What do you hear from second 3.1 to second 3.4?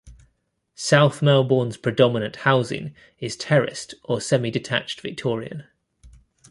is